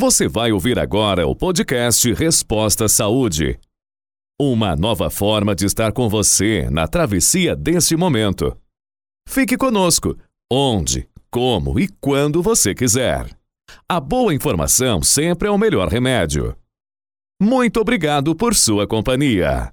[0.00, 3.58] Você vai ouvir agora o podcast Resposta Saúde.
[4.40, 8.56] Uma nova forma de estar com você na travessia deste momento.
[9.28, 10.16] Fique conosco,
[10.48, 13.36] onde, como e quando você quiser.
[13.88, 16.56] A boa informação sempre é o melhor remédio.
[17.42, 19.72] Muito obrigado por sua companhia.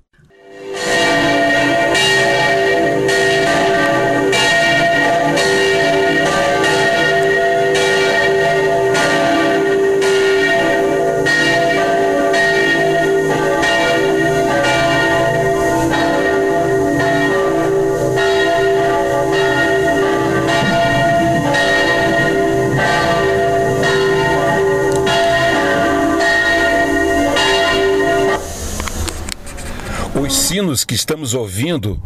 [30.95, 32.01] Que estamos ouvindo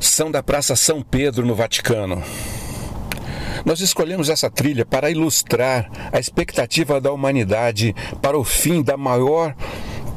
[0.00, 2.20] são da Praça São Pedro, no Vaticano.
[3.64, 9.54] Nós escolhemos essa trilha para ilustrar a expectativa da humanidade para o fim da maior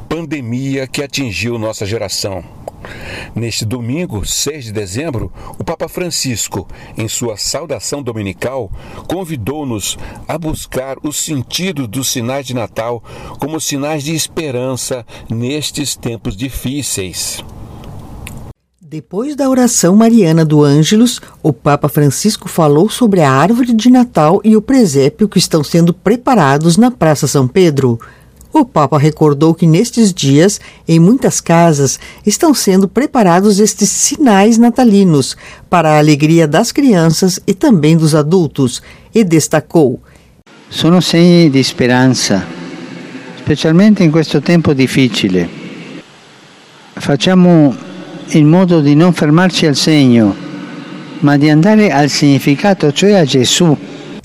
[0.10, 2.44] pandemia que atingiu nossa geração.
[3.36, 8.72] Neste domingo, 6 de dezembro, o Papa Francisco, em sua saudação dominical,
[9.08, 13.04] convidou-nos a buscar o sentido dos sinais de Natal
[13.40, 17.44] como sinais de esperança nestes tempos difíceis.
[18.90, 24.40] Depois da oração mariana do Ângelus, o Papa Francisco falou sobre a árvore de Natal
[24.46, 28.00] e o presépio que estão sendo preparados na Praça São Pedro.
[28.54, 35.36] O Papa recordou que nestes dias, em muitas casas, estão sendo preparados estes sinais natalinos
[35.70, 38.82] para a alegria das crianças e também dos adultos,
[39.14, 40.00] e destacou:
[40.70, 42.42] Sono segni di speranza,
[43.40, 45.50] specialmente in questo tempo difficile.
[46.96, 47.87] Facciamo
[48.32, 50.36] in modo di non fermarci al segno,
[51.20, 53.76] ma di andare al significato, cioè a Gesù.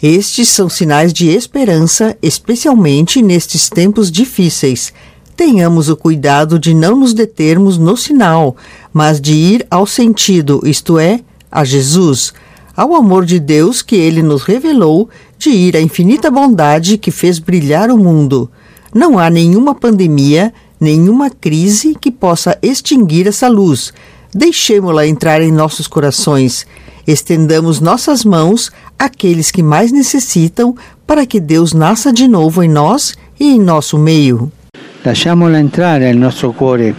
[0.02, 4.92] Estes são sinais de esperança, especialmente nestes tempos difíceis.
[5.36, 8.56] Tenhamos o cuidado de não nos determos no sinal,
[8.92, 11.20] mas de ir ao sentido, isto é,
[11.50, 12.34] a Jesus,
[12.76, 15.08] ao amor de Deus que ele nos revelou,
[15.38, 18.50] de ir à infinita bondade que fez brilhar o mundo.
[18.92, 23.94] Não há nenhuma pandemia, nenhuma crise que possa extinguir essa luz.
[24.34, 26.66] Deixemo-la entrar em nossos corações.
[27.06, 30.74] Estendamos nossas mãos àqueles que mais necessitam
[31.06, 34.50] para que Deus nasça de novo em nós e em nosso meio.
[35.04, 36.94] Lasciamola entrare nel nostro cuore.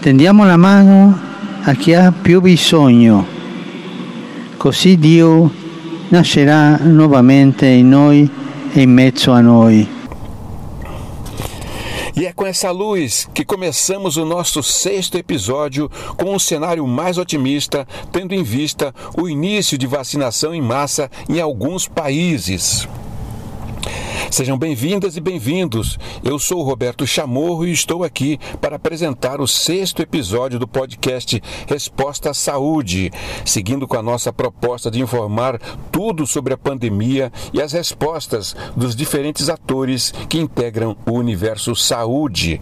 [0.00, 1.18] Tendiamo la mano
[1.64, 3.26] a chi ha più bisogno.
[4.56, 5.50] Così Dio
[6.08, 8.28] nascerà nuovamente in noi
[8.72, 9.97] e in mezzo a noi.
[12.18, 17.16] E é com essa luz que começamos o nosso sexto episódio com um cenário mais
[17.16, 22.88] otimista, tendo em vista o início de vacinação em massa em alguns países.
[24.30, 25.98] Sejam bem-vindas e bem-vindos.
[26.22, 31.42] Eu sou o Roberto Chamorro e estou aqui para apresentar o sexto episódio do podcast
[31.66, 33.10] Resposta à Saúde,
[33.44, 35.58] seguindo com a nossa proposta de informar
[35.90, 42.60] tudo sobre a pandemia e as respostas dos diferentes atores que integram o universo saúde.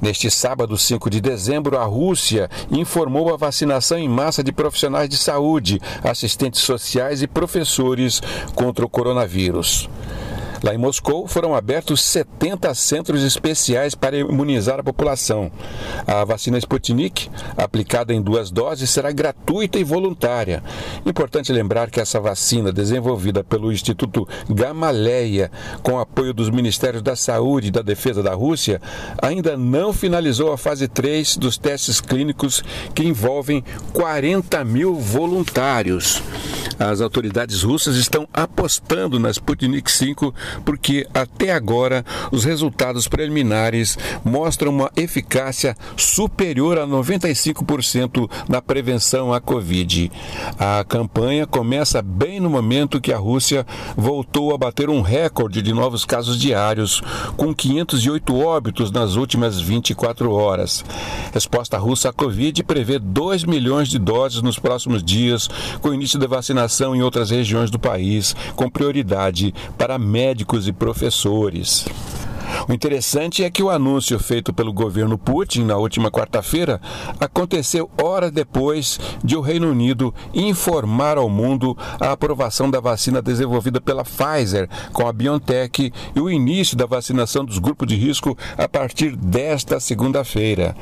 [0.00, 5.18] Neste sábado, 5 de dezembro, a Rússia informou a vacinação em massa de profissionais de
[5.18, 8.22] saúde, assistentes sociais e professores
[8.54, 9.88] contra o coronavírus.
[10.64, 15.52] Lá em Moscou foram abertos 70 centros especiais para imunizar a população.
[16.06, 20.64] A vacina Sputnik, aplicada em duas doses, será gratuita e voluntária.
[21.04, 25.52] Importante lembrar que essa vacina, desenvolvida pelo Instituto Gamaleya,
[25.82, 28.80] com apoio dos Ministérios da Saúde e da Defesa da Rússia,
[29.20, 32.64] ainda não finalizou a fase 3 dos testes clínicos
[32.94, 33.62] que envolvem
[33.92, 36.22] 40 mil voluntários.
[36.78, 40.34] As autoridades russas estão apostando na Sputnik 5
[40.64, 49.40] porque até agora os resultados preliminares mostram uma eficácia superior a 95% na prevenção à
[49.40, 50.10] Covid.
[50.58, 53.66] A campanha começa bem no momento que a Rússia
[53.96, 57.02] voltou a bater um recorde de novos casos diários,
[57.36, 60.84] com 508 óbitos nas últimas 24 horas.
[61.32, 65.48] Resposta russa à Covid prevê 2 milhões de doses nos próximos dias,
[65.80, 66.63] com o início da vacinação
[66.94, 71.84] em outras regiões do país, com prioridade para médicos e professores.
[72.68, 76.80] O interessante é que o anúncio feito pelo governo Putin na última quarta-feira
[77.20, 83.80] aconteceu horas depois de o Reino Unido informar ao mundo a aprovação da vacina desenvolvida
[83.80, 88.66] pela Pfizer com a BioNTech e o início da vacinação dos grupos de risco a
[88.66, 90.74] partir desta segunda-feira.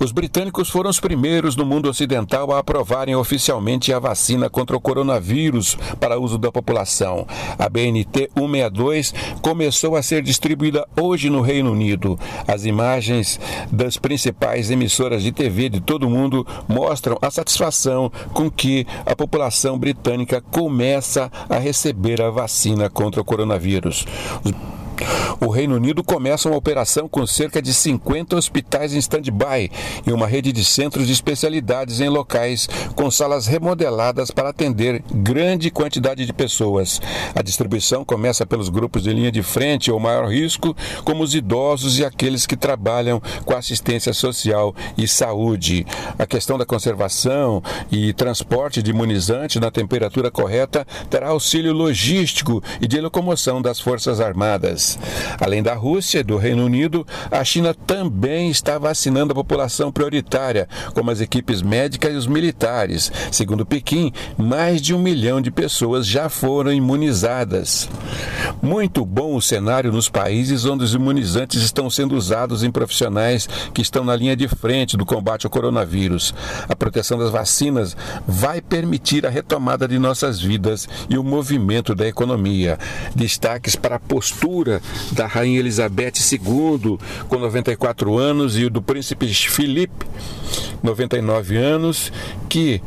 [0.00, 4.80] Os britânicos foram os primeiros no mundo ocidental a aprovarem oficialmente a vacina contra o
[4.80, 7.26] coronavírus para uso da população.
[7.56, 12.18] A BNT 162 começou a ser distribuída hoje no Reino Unido.
[12.46, 13.38] As imagens
[13.70, 19.14] das principais emissoras de TV de todo o mundo mostram a satisfação com que a
[19.14, 24.06] população britânica começa a receber a vacina contra o coronavírus.
[25.40, 29.70] O Reino Unido começa uma operação com cerca de 50 hospitais em stand-by
[30.06, 35.70] e uma rede de centros de especialidades em locais com salas remodeladas para atender grande
[35.70, 37.00] quantidade de pessoas.
[37.34, 41.98] A distribuição começa pelos grupos de linha de frente ou maior risco, como os idosos
[41.98, 45.86] e aqueles que trabalham com assistência social e saúde.
[46.18, 52.86] A questão da conservação e transporte de imunizantes na temperatura correta terá auxílio logístico e
[52.86, 54.83] de locomoção das Forças Armadas.
[55.40, 60.68] Além da Rússia e do Reino Unido, a China também está vacinando a população prioritária,
[60.94, 63.10] como as equipes médicas e os militares.
[63.30, 67.88] Segundo Pequim, mais de um milhão de pessoas já foram imunizadas.
[68.62, 73.82] Muito bom o cenário nos países onde os imunizantes estão sendo usados em profissionais que
[73.82, 76.34] estão na linha de frente do combate ao coronavírus.
[76.68, 77.96] A proteção das vacinas
[78.26, 82.78] vai permitir a retomada de nossas vidas e o movimento da economia.
[83.14, 84.73] Destaques para a postura
[85.12, 86.98] da Rainha Elizabeth II,
[87.28, 90.06] com 94 anos, e o do Príncipe Felipe,
[90.82, 92.12] 99 anos,
[92.48, 92.80] que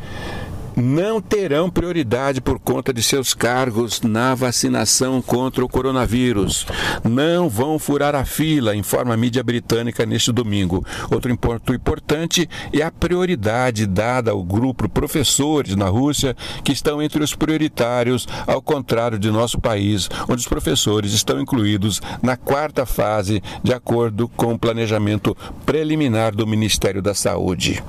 [0.77, 6.67] não terão prioridade por conta de seus cargos na vacinação contra o coronavírus.
[7.03, 10.85] Não vão furar a fila, informa a mídia britânica neste domingo.
[11.09, 17.23] Outro ponto importante é a prioridade dada ao grupo professores na Rússia, que estão entre
[17.23, 23.41] os prioritários, ao contrário de nosso país, onde os professores estão incluídos na quarta fase,
[23.63, 25.35] de acordo com o planejamento
[25.65, 27.83] preliminar do Ministério da Saúde.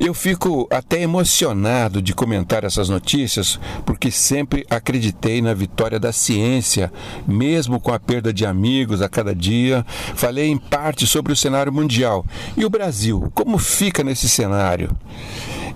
[0.00, 6.92] Eu fico até emocionado de comentar essas notícias, porque sempre acreditei na vitória da ciência,
[7.26, 9.84] mesmo com a perda de amigos a cada dia.
[10.14, 12.24] Falei em parte sobre o cenário mundial.
[12.56, 14.96] E o Brasil, como fica nesse cenário?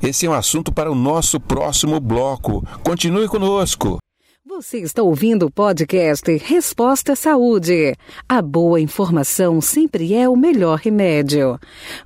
[0.00, 2.64] Esse é um assunto para o nosso próximo bloco.
[2.84, 3.98] Continue conosco.
[4.44, 7.94] Você está ouvindo o podcast Resposta Saúde.
[8.28, 11.60] A boa informação sempre é o melhor remédio.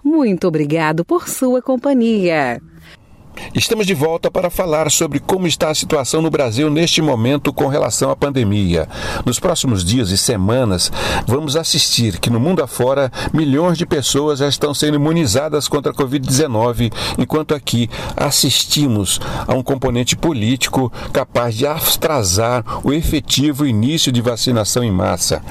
[0.05, 2.61] Muito obrigado por sua companhia.
[3.55, 7.67] Estamos de volta para falar sobre como está a situação no Brasil neste momento com
[7.67, 8.89] relação à pandemia.
[9.25, 10.93] Nos próximos dias e semanas,
[11.27, 15.95] vamos assistir que no mundo afora milhões de pessoas já estão sendo imunizadas contra a
[15.95, 24.21] Covid-19, enquanto aqui assistimos a um componente político capaz de atrasar o efetivo início de
[24.21, 25.43] vacinação em massa.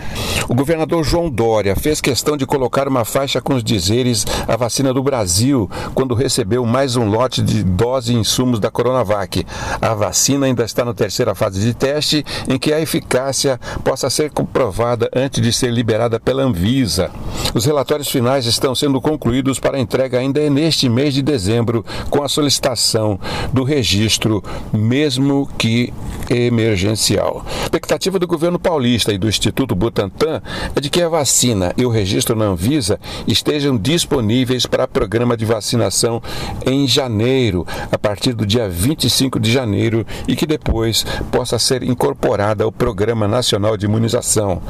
[0.48, 4.94] O governador João Dória fez questão de colocar uma faixa com os dizeres a vacina
[4.94, 9.46] do Brasil quando recebeu mais um lote de dose e insumos da Coronavac.
[9.82, 14.32] A vacina ainda está na terceira fase de teste, em que a eficácia possa ser
[14.32, 17.12] comprovada antes de ser liberada pela Anvisa.
[17.54, 22.30] Os relatórios finais estão sendo concluídos para entrega ainda neste mês de dezembro, com a
[22.30, 23.20] solicitação
[23.52, 25.94] do registro, mesmo que
[26.30, 27.46] emergencial.
[27.46, 30.42] A expectativa do governo paulista e do Instituto Butantan
[30.76, 35.46] é de que a vacina e o registro na Anvisa estejam disponíveis para programa de
[35.46, 36.22] vacinação
[36.66, 42.64] em janeiro, a partir do dia 25 de janeiro e que depois possa ser incorporada
[42.64, 44.62] ao Programa Nacional de Imunização.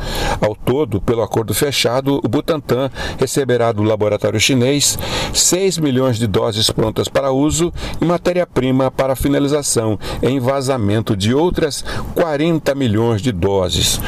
[0.41, 4.97] Ao todo, pelo acordo fechado, o Butantan receberá do laboratório chinês
[5.33, 11.83] 6 milhões de doses prontas para uso e matéria-prima para finalização em vazamento de outras
[12.13, 13.99] 40 milhões de doses.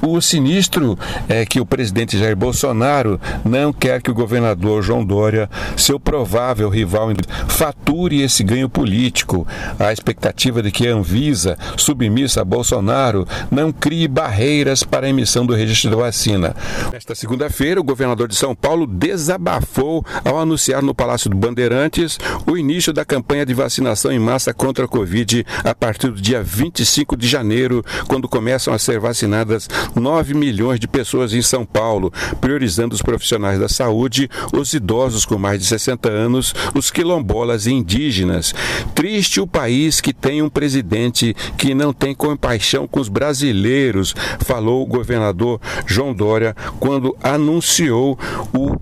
[0.00, 5.48] O sinistro é que o presidente Jair Bolsonaro não quer que o governador João Dória,
[5.76, 7.08] seu provável rival,
[7.48, 9.46] fature esse ganho político.
[9.78, 15.44] A expectativa de que a Anvisa, submissa a Bolsonaro, não crie barreiras para a emissão
[15.44, 16.56] do registro da vacina.
[16.90, 22.56] Nesta segunda-feira, o governador de São Paulo desabafou ao anunciar no Palácio do Bandeirantes o
[22.56, 27.16] início da campanha de vacinação em massa contra a Covid a partir do dia 25
[27.16, 32.94] de janeiro, quando começam a ser vacinadas 9 milhões de pessoas em São Paulo, priorizando
[32.94, 38.11] os profissionais da saúde, os idosos com mais de 60 anos, os quilombolas e indígenas
[38.12, 38.54] indígenas.
[38.94, 44.82] Triste o país que tem um presidente que não tem compaixão com os brasileiros, falou
[44.82, 48.18] o governador João Dória quando anunciou
[48.52, 48.76] o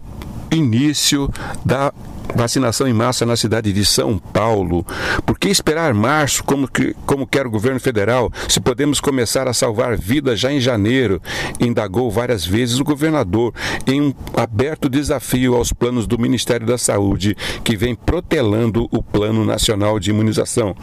[0.51, 1.31] início
[1.65, 1.93] da
[2.35, 4.87] vacinação em massa na cidade de São Paulo.
[5.25, 9.55] Por que esperar março, como, que, como quer o governo federal, se podemos começar a
[9.55, 11.21] salvar vidas já em janeiro?
[11.59, 13.53] Indagou várias vezes o governador
[13.87, 19.45] em um aberto desafio aos planos do Ministério da Saúde, que vem protelando o Plano
[19.45, 20.75] Nacional de Imunização.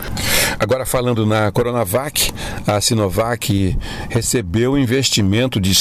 [0.60, 2.32] Agora, falando na Coronavac,
[2.66, 3.78] a Sinovac
[4.10, 5.74] recebeu investimento de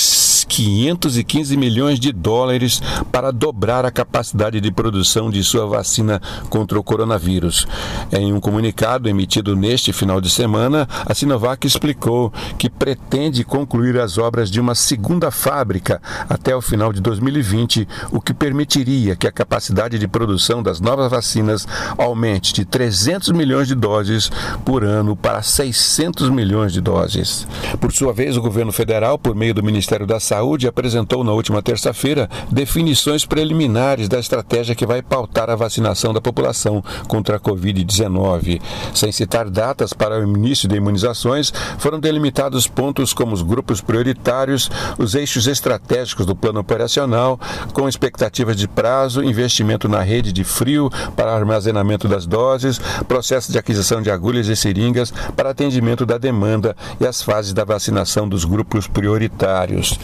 [0.49, 2.81] 515 milhões de dólares
[3.11, 6.21] para dobrar a capacidade de produção de vacina
[6.51, 7.67] contra o coronavírus.
[8.13, 14.19] Em um comunicado emitido neste final de semana, a Sinovac explicou que pretende concluir as
[14.19, 19.33] obras de uma segunda fábrica até o final de 2020, o que permitiria que a
[19.33, 24.31] capacidade de produção das novas vacinas aumente de 300 milhões de doses
[24.65, 27.47] por ano para 600 milhões de doses.
[27.81, 31.63] Por sua vez, o governo federal, por meio do Ministério da Saúde apresentou na última
[31.63, 38.61] terça-feira definições preliminares da estratégia que vai pautar a vacinação da população contra a Covid-19.
[38.95, 44.71] Sem citar datas para o início de imunizações, foram delimitados pontos como os grupos prioritários,
[44.99, 47.39] os eixos estratégicos do plano operacional,
[47.73, 53.59] com expectativas de prazo, investimento na rede de frio para armazenamento das doses, processo de
[53.59, 58.45] aquisição de agulhas e seringas para atendimento da demanda e as fases da vacinação dos
[58.45, 59.99] grupos prioritários.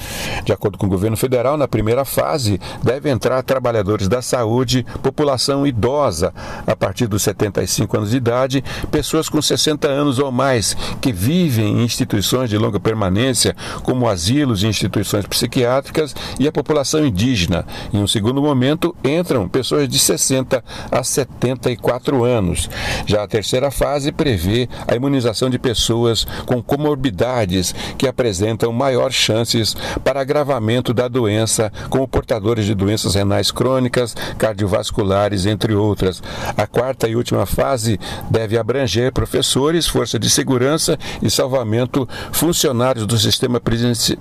[0.45, 5.22] De acordo com o governo federal, na primeira fase deve entrar trabalhadores da saúde, população
[5.67, 6.33] idosa
[6.67, 11.81] a partir dos 75 anos de idade, pessoas com 60 anos ou mais que vivem
[11.81, 17.65] em instituições de longa permanência, como asilos e instituições psiquiátricas, e a população indígena.
[17.93, 22.69] Em um segundo momento, entram pessoas de 60 a 74 anos.
[23.07, 29.75] Já a terceira fase prevê a imunização de pessoas com comorbidades que apresentam maiores chances
[30.05, 35.12] para agravamento da doença, como portadores de doenças renais crônicas, cardiovasculares,
[35.47, 36.23] entre outras.
[36.57, 37.99] A quarta e última fase
[38.31, 43.61] deve abranger professores, força de segurança e salvamento, funcionários do sistema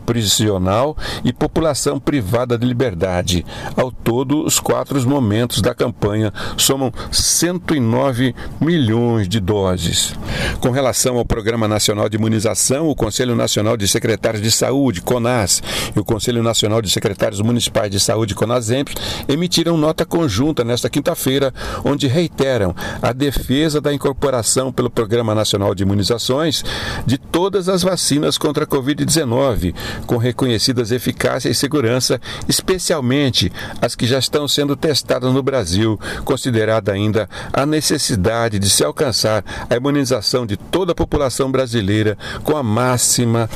[0.06, 3.46] prisional e população privada de liberdade.
[3.76, 10.14] Ao todo, os quatro momentos da campanha somam 109 milhões de doses.
[10.60, 15.62] Com relação ao Programa Nacional de Imunização, o Conselho Nacional de Secretários de Saúde, CONAS,
[15.96, 18.94] e o Conselho Nacional de Secretários Municipais de Saúde, CONASEMP,
[19.28, 25.84] emitiram nota conjunta nesta quinta-feira, onde reiteram a defesa da incorporação pelo Programa Nacional de
[25.84, 26.64] Imunizações
[27.06, 29.74] de todas as vacinas contra a Covid-19,
[30.06, 36.92] com reconhecidas eficácia e segurança, especialmente as que já estão sendo testadas no Brasil, considerada
[36.92, 42.64] ainda a necessidade de se alcançar a imunização de toda a população brasileira com a
[42.64, 43.50] máxima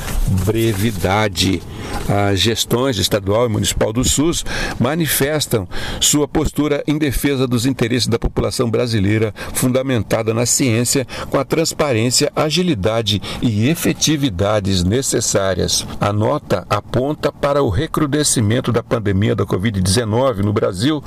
[0.44, 1.62] brevidade.
[2.08, 4.44] As gestões estadual e municipal do SUS
[4.78, 5.68] manifestam
[6.00, 12.30] sua postura em defesa dos interesses da população brasileira, fundamentada na ciência, com a transparência,
[12.36, 15.86] agilidade e efetividades necessárias.
[15.98, 21.02] A nota aponta para o recrudescimento da pandemia da Covid-19 no Brasil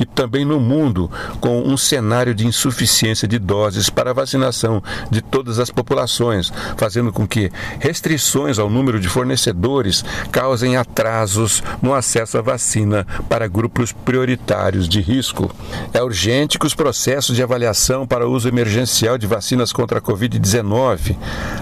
[0.00, 1.08] e também no mundo,
[1.40, 7.12] com um cenário de insuficiência de doses para a vacinação de todas as populações, fazendo
[7.12, 13.92] com que restrições ao número de fornecedores causem atrasos no acesso à vacina para grupos
[13.92, 15.51] prioritários de risco.
[15.92, 21.16] É urgente que os processos de avaliação para uso emergencial de vacinas contra a Covid-19,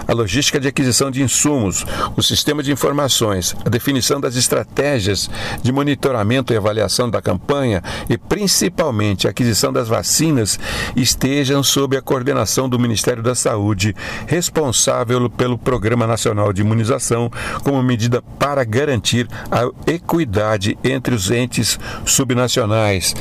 [0.07, 5.29] a logística de aquisição de insumos, o sistema de informações, a definição das estratégias
[5.61, 10.59] de monitoramento e avaliação da campanha e, principalmente, a aquisição das vacinas
[10.95, 13.95] estejam sob a coordenação do Ministério da Saúde,
[14.27, 17.31] responsável pelo Programa Nacional de Imunização,
[17.63, 23.15] como medida para garantir a equidade entre os entes subnacionais,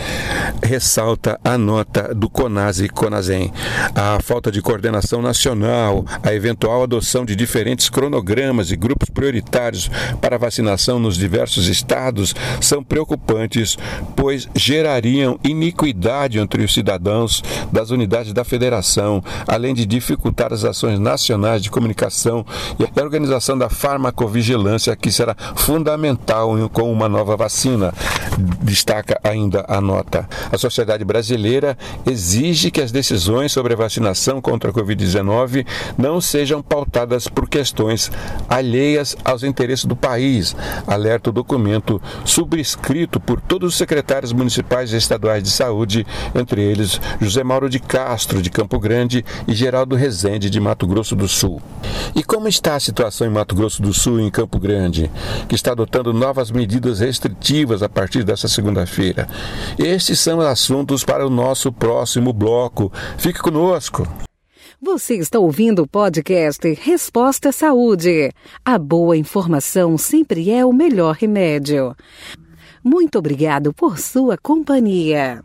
[0.63, 3.53] ressalta a nota do CONAS e CONASEM.
[3.95, 9.91] A falta de coordenação nacional, a eventual adoção de diferentes cronogramas e grupos prioritários
[10.21, 13.77] para vacinação nos diversos estados são preocupantes,
[14.17, 20.99] pois gerariam iniquidade entre os cidadãos das unidades da federação, além de dificultar as ações
[20.99, 22.45] nacionais de comunicação
[22.79, 27.93] e a organização da farmacovigilância que será fundamental com uma nova vacina,
[28.63, 30.29] destaca ainda a nota.
[30.53, 31.77] A sociedade brasileira
[32.07, 35.67] exige que as decisões sobre a vacinação contra a Covid-19
[35.97, 38.11] não sejam pautadas por questões
[38.49, 44.97] alheias aos interesses do país, alerta o documento subscrito por todos os secretários municipais e
[44.97, 50.51] estaduais de saúde, entre eles José Mauro de Castro, de Campo Grande, e Geraldo Rezende,
[50.51, 51.61] de Mato Grosso do Sul.
[52.15, 55.11] E como está a situação em Mato Grosso do Sul e em Campo Grande,
[55.49, 59.29] que está adotando novas medidas restritivas a partir dessa segunda-feira?
[59.79, 62.93] Estes são assuntos para o nosso próximo bloco.
[63.19, 64.07] Fique conosco.
[64.83, 68.31] Você está ouvindo o podcast Resposta Saúde.
[68.65, 71.95] A boa informação sempre é o melhor remédio.
[72.83, 75.43] Muito obrigado por sua companhia.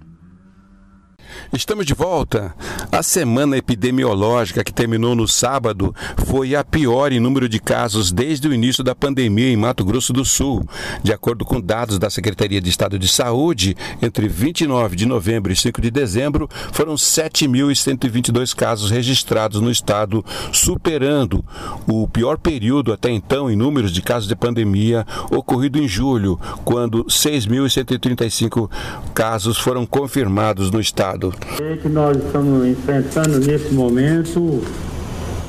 [1.54, 2.54] Estamos de volta.
[2.92, 5.94] A semana epidemiológica que terminou no sábado
[6.26, 10.12] foi a pior em número de casos desde o início da pandemia em Mato Grosso
[10.12, 10.68] do Sul.
[11.04, 15.56] De acordo com dados da Secretaria de Estado de Saúde, entre 29 de novembro e
[15.56, 21.44] 5 de dezembro, foram 7.122 casos registrados no estado, superando
[21.88, 27.06] o pior período até então em números de casos de pandemia ocorrido em julho, quando
[27.06, 28.70] 6.135
[29.14, 31.25] casos foram confirmados no estado.
[31.60, 34.62] É que nós estamos enfrentando nesse momento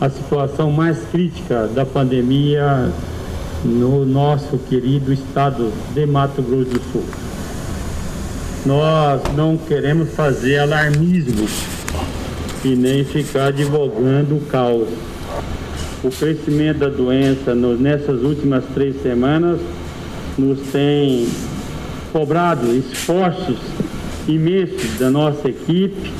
[0.00, 2.92] a situação mais crítica da pandemia
[3.64, 7.04] no nosso querido estado de Mato Grosso do Sul.
[8.64, 11.48] Nós não queremos fazer alarmismo
[12.64, 14.88] e nem ficar divulgando o caos.
[16.04, 19.60] O crescimento da doença nessas últimas três semanas
[20.36, 21.26] nos tem
[22.12, 23.58] cobrado esforços
[24.28, 26.12] imenso da nossa equipe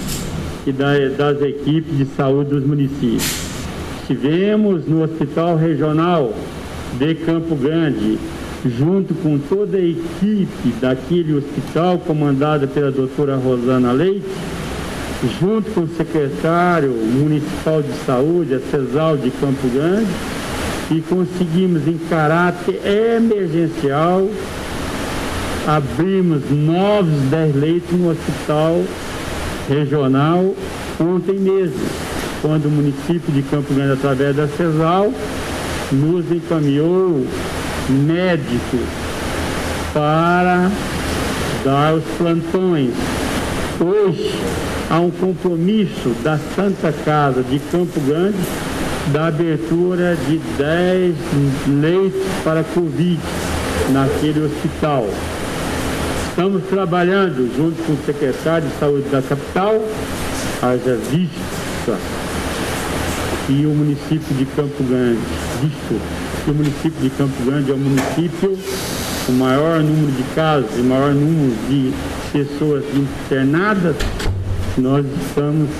[0.67, 3.47] e das equipes de saúde dos municípios.
[4.03, 6.33] Estivemos no Hospital Regional
[6.99, 8.19] de Campo Grande,
[8.79, 14.27] junto com toda a equipe daquele hospital, comandada pela doutora Rosana Leite,
[15.41, 20.11] junto com o secretário municipal de saúde, a CESAL de Campo Grande,
[20.91, 22.81] e conseguimos, em caráter
[23.17, 24.29] emergencial,
[25.67, 28.85] abrimos novos 10 leitos no hospital
[29.69, 30.55] regional
[31.01, 31.85] ontem mesmo,
[32.41, 35.13] quando o município de Campo Grande, através da CESAL,
[35.93, 37.27] nos encaminhou
[37.89, 38.81] médicos
[39.93, 40.71] para
[41.65, 42.93] dar os plantões.
[43.81, 44.33] Hoje
[44.89, 48.39] há um compromisso da Santa Casa de Campo Grande
[49.13, 51.15] da abertura de 10
[51.81, 53.21] leitos para Covid
[53.93, 55.07] naquele hospital.
[56.37, 59.83] Estamos trabalhando junto com o secretário de saúde da capital,
[60.61, 61.99] haja vista
[63.49, 65.19] e o município de Campo Grande,
[65.63, 65.99] visto
[66.45, 68.59] que o município de Campo Grande é o município
[69.25, 71.95] com maior número de casos e maior número de
[72.35, 73.97] pessoas internadas,
[74.77, 75.71] nós estamos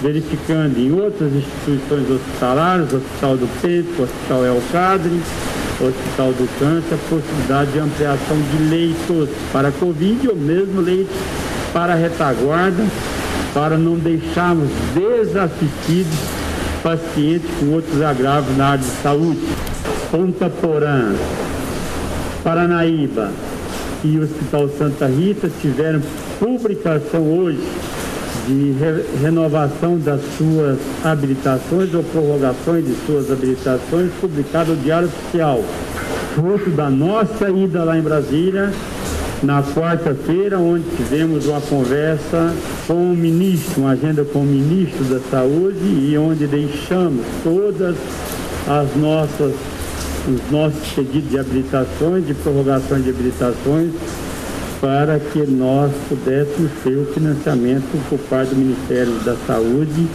[0.00, 5.20] verificando em outras instituições hospitalares, Hospital do Peito, Hospital El Cadre,
[5.80, 11.16] Hospital do Câncer, possibilidade de ampliação de leitos para Covid ou mesmo leitos
[11.72, 12.84] para retaguarda,
[13.52, 16.16] para não deixarmos desassistidos
[16.82, 19.40] pacientes com outros agravos na área de saúde.
[20.10, 21.12] Ponta Porã,
[22.44, 23.32] Paranaíba
[24.04, 26.00] e Hospital Santa Rita tiveram
[26.38, 27.58] publicação hoje
[28.46, 35.62] de re renovação das suas habilitações ou prorrogações de suas habilitações, publicado no Diário Oficial,
[36.34, 38.72] fruto da nossa ida lá em Brasília,
[39.42, 42.52] na quarta-feira, onde tivemos uma conversa
[42.86, 47.96] com o ministro, uma agenda com o ministro da Saúde e onde deixamos todas
[48.66, 49.52] as nossas
[50.26, 53.90] os nossos pedidos de habilitações, de prorrogações de habilitações
[54.84, 60.06] para que nós pudéssemos ter o financiamento por parte do Ministério da Saúde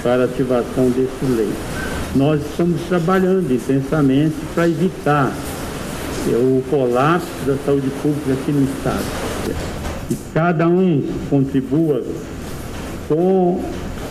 [0.00, 1.52] para ativação desse lei.
[2.14, 5.32] Nós estamos trabalhando intensamente para evitar
[6.28, 9.04] o colapso da saúde pública aqui no Estado.
[10.06, 12.00] Que cada um contribua
[13.08, 13.60] com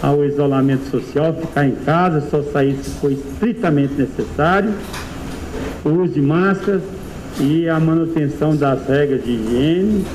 [0.04, 4.74] ao isolamento social, ficar em casa, só sair se for estritamente necessário,
[5.86, 6.82] use máscaras
[7.40, 10.06] e a manutenção das regras de higiene,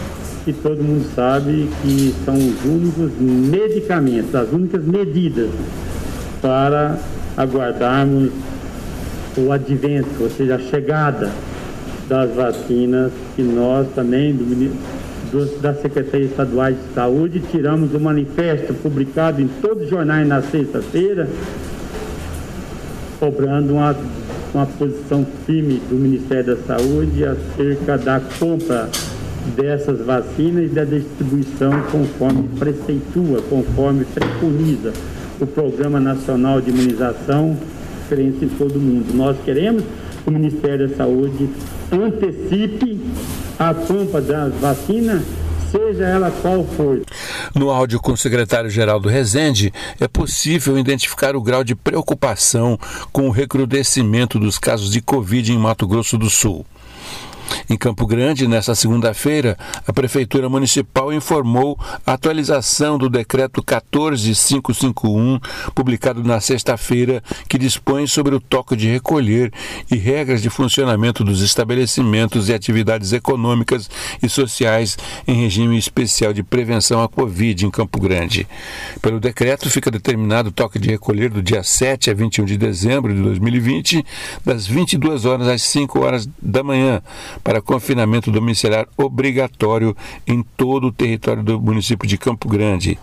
[0.45, 5.51] que todo mundo sabe que são os únicos medicamentos, as únicas medidas
[6.41, 6.99] para
[7.37, 8.31] aguardarmos
[9.37, 11.31] o advento, ou seja, a chegada
[12.09, 19.41] das vacinas, que nós também, do, da Secretaria Estadual de Saúde, tiramos um manifesto publicado
[19.41, 21.29] em todos os jornais na sexta-feira,
[23.21, 23.95] cobrando uma
[24.53, 28.89] uma posição firme do Ministério da Saúde acerca da compra
[29.57, 34.93] dessas vacinas e da distribuição conforme preceitua, conforme preconiza
[35.41, 37.57] o Programa Nacional de Imunização,
[38.03, 39.15] referência em todo o mundo.
[39.15, 41.49] Nós queremos que o Ministério da Saúde
[41.93, 43.01] antecipe
[43.59, 45.23] a compra das vacinas
[45.71, 47.03] seja ela qual for.
[47.55, 52.79] No áudio com o secretário-geral do Resende, é possível identificar o grau de preocupação
[53.13, 56.67] com o recrudescimento dos casos de Covid em Mato Grosso do Sul.
[57.69, 65.39] Em Campo Grande, nesta segunda-feira, a Prefeitura Municipal informou a atualização do Decreto 14551,
[65.75, 69.53] publicado na sexta-feira, que dispõe sobre o toque de recolher
[69.91, 73.89] e regras de funcionamento dos estabelecimentos e atividades econômicas
[74.23, 78.47] e sociais em regime especial de prevenção à Covid em Campo Grande.
[79.01, 83.15] Pelo decreto, fica determinado o toque de recolher do dia 7 a 21 de dezembro
[83.15, 84.05] de 2020,
[84.45, 87.03] das 22 horas às 5 horas da manhã,
[87.42, 92.98] para confinamento domiciliar obrigatório em todo o território do município de Campo Grande.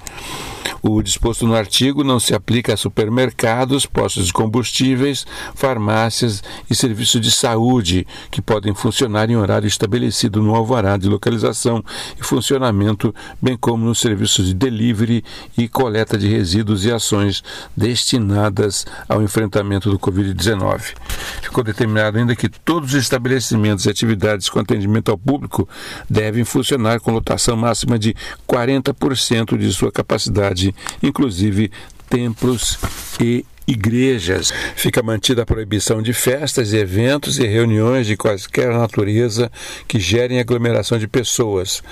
[0.90, 7.20] O disposto no artigo não se aplica a supermercados, postos de combustíveis, farmácias e serviços
[7.20, 11.84] de saúde, que podem funcionar em horário estabelecido no alvará de localização
[12.18, 15.26] e funcionamento, bem como nos serviços de delivery
[15.58, 17.44] e coleta de resíduos e ações
[17.76, 20.94] destinadas ao enfrentamento do Covid-19.
[21.42, 25.68] Ficou determinado ainda que todos os estabelecimentos e atividades com atendimento ao público
[26.10, 28.16] devem funcionar com lotação máxima de
[28.48, 31.72] 40% de sua capacidade, inclusive
[32.10, 32.78] templos
[33.20, 34.54] e igrejas.
[34.76, 39.52] Fica mantida a proibição de festas, eventos e reuniões de quaisquer natureza
[39.88, 41.84] que gerem aglomeração de pessoas.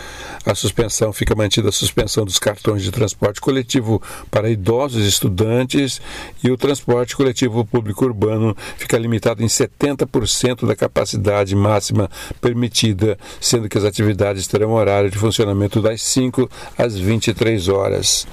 [0.46, 6.02] A suspensão fica mantida a suspensão dos cartões de transporte coletivo para idosos estudantes
[6.42, 12.10] e o transporte coletivo público urbano fica limitado em 70% da capacidade máxima
[12.40, 18.26] permitida, sendo que as atividades terão horário de funcionamento das 5 às 23 horas.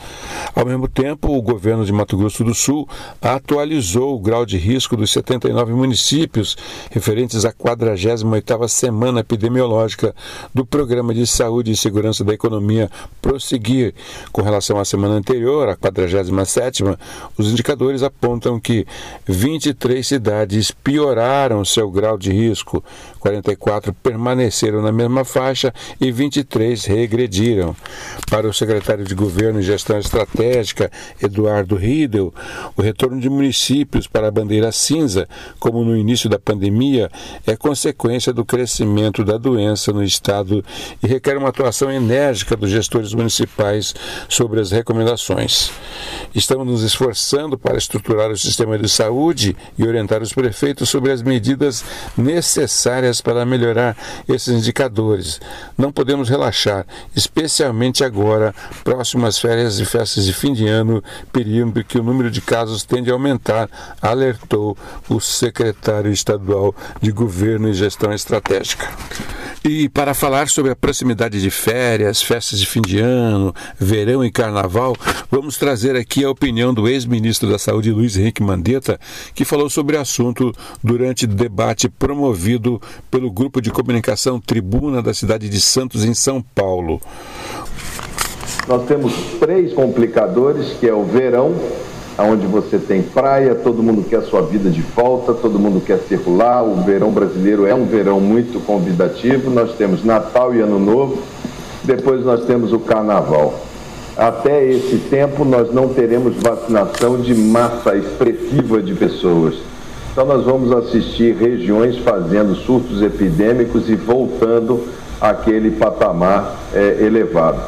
[0.54, 2.88] Ao mesmo tempo, o governo de Mato Grosso do Sul
[3.34, 6.56] atualizou o grau de risco dos 79 municípios
[6.90, 10.14] referentes à 48ª semana epidemiológica
[10.54, 12.90] do Programa de Saúde e Segurança da Economia
[13.22, 13.94] Prosseguir.
[14.32, 16.98] Com relação à semana anterior, a 47ª,
[17.38, 18.86] os indicadores apontam que
[19.26, 22.84] 23 cidades pioraram seu grau de risco,
[23.18, 27.74] 44 permaneceram na mesma faixa e 23 regrediram.
[28.28, 30.90] Para o secretário de Governo e Gestão Estratégica,
[31.22, 32.34] Eduardo Riedel,
[32.76, 37.08] o retorno de municípios para a bandeira cinza, como no início da pandemia,
[37.46, 40.64] é consequência do crescimento da doença no estado
[41.02, 43.94] e requer uma atuação enérgica dos gestores municipais
[44.28, 45.70] sobre as recomendações.
[46.34, 51.22] Estamos nos esforçando para estruturar o sistema de saúde e orientar os prefeitos sobre as
[51.22, 51.84] medidas
[52.16, 53.96] necessárias para melhorar
[54.28, 55.40] esses indicadores.
[55.78, 61.52] Não podemos relaxar, especialmente agora, próximo às férias e festas de fim de ano, período
[61.84, 63.68] que o número de casos tende aumentar,
[64.00, 64.76] alertou
[65.08, 68.88] o secretário estadual de Governo e Gestão Estratégica.
[69.64, 74.30] E para falar sobre a proximidade de férias, festas de fim de ano, verão e
[74.30, 74.96] carnaval,
[75.30, 78.98] vamos trazer aqui a opinião do ex-ministro da Saúde, Luiz Henrique Mandetta,
[79.34, 85.48] que falou sobre o assunto durante debate promovido pelo grupo de comunicação Tribuna da cidade
[85.48, 87.00] de Santos, em São Paulo.
[88.66, 91.54] Nós temos três complicadores, que é o verão,
[92.18, 96.62] onde você tem praia, todo mundo quer sua vida de volta, todo mundo quer circular.
[96.62, 99.50] O verão brasileiro é um verão muito convidativo.
[99.50, 101.18] Nós temos Natal e Ano Novo,
[101.82, 103.54] depois nós temos o Carnaval.
[104.16, 109.54] Até esse tempo nós não teremos vacinação de massa expressiva de pessoas.
[110.12, 114.86] Então nós vamos assistir regiões fazendo surtos epidêmicos e voltando
[115.18, 117.62] àquele patamar é, elevado.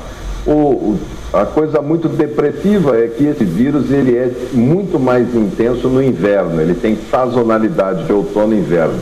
[0.46, 0.98] O, o
[1.35, 6.61] a coisa muito depressiva é que esse vírus ele é muito mais intenso no inverno,
[6.61, 9.01] ele tem sazonalidade de outono e inverno.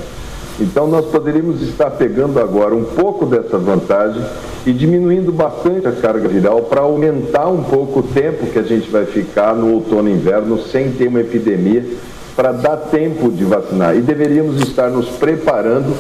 [0.58, 4.22] Então nós poderíamos estar pegando agora um pouco dessa vantagem
[4.64, 8.90] e diminuindo bastante a carga viral para aumentar um pouco o tempo que a gente
[8.90, 11.84] vai ficar no outono e inverno sem ter uma epidemia,
[12.34, 13.96] para dar tempo de vacinar.
[13.96, 15.94] E deveríamos estar nos preparando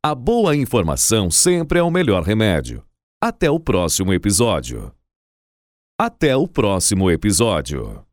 [0.03, 2.83] A boa informação sempre é o melhor remédio.
[3.23, 4.91] Até o próximo episódio.
[5.99, 8.10] Até o próximo episódio.